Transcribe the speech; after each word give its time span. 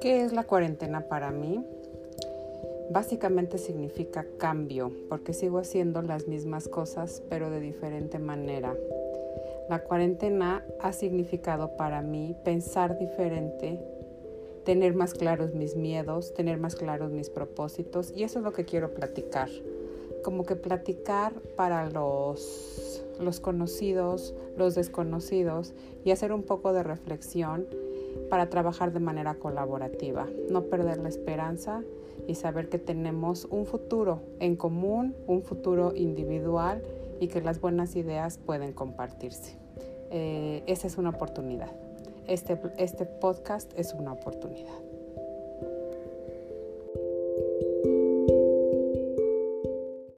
¿Qué 0.00 0.22
es 0.22 0.32
la 0.32 0.44
cuarentena 0.44 1.08
para 1.08 1.30
mí? 1.30 1.64
Básicamente 2.90 3.56
significa 3.56 4.26
cambio, 4.36 4.92
porque 5.08 5.32
sigo 5.32 5.58
haciendo 5.58 6.02
las 6.02 6.28
mismas 6.28 6.68
cosas, 6.68 7.22
pero 7.30 7.50
de 7.50 7.60
diferente 7.60 8.18
manera. 8.18 8.74
La 9.70 9.82
cuarentena 9.82 10.64
ha 10.80 10.92
significado 10.92 11.76
para 11.76 12.02
mí 12.02 12.36
pensar 12.44 12.98
diferente, 12.98 13.80
tener 14.64 14.94
más 14.94 15.14
claros 15.14 15.54
mis 15.54 15.76
miedos, 15.76 16.34
tener 16.34 16.58
más 16.58 16.76
claros 16.76 17.10
mis 17.10 17.30
propósitos, 17.30 18.12
y 18.14 18.24
eso 18.24 18.40
es 18.40 18.44
lo 18.44 18.52
que 18.52 18.66
quiero 18.66 18.92
platicar. 18.92 19.48
Como 20.22 20.44
que 20.44 20.56
platicar 20.56 21.32
para 21.56 21.88
los, 21.88 23.02
los 23.18 23.40
conocidos, 23.40 24.34
los 24.58 24.74
desconocidos, 24.74 25.72
y 26.04 26.10
hacer 26.10 26.32
un 26.32 26.42
poco 26.42 26.74
de 26.74 26.82
reflexión 26.82 27.66
para 28.28 28.48
trabajar 28.48 28.92
de 28.92 29.00
manera 29.00 29.34
colaborativa, 29.34 30.26
no 30.50 30.64
perder 30.64 30.98
la 30.98 31.08
esperanza 31.08 31.82
y 32.26 32.34
saber 32.34 32.68
que 32.68 32.78
tenemos 32.78 33.46
un 33.50 33.66
futuro 33.66 34.20
en 34.40 34.56
común, 34.56 35.14
un 35.26 35.42
futuro 35.42 35.92
individual 35.94 36.82
y 37.20 37.28
que 37.28 37.40
las 37.40 37.60
buenas 37.60 37.96
ideas 37.96 38.38
pueden 38.38 38.72
compartirse. 38.72 39.56
Eh, 40.10 40.62
esa 40.66 40.86
es 40.86 40.98
una 40.98 41.10
oportunidad. 41.10 41.70
Este, 42.26 42.58
este 42.78 43.06
podcast 43.06 43.72
es 43.78 43.94
una 43.94 44.12
oportunidad. 44.12 44.85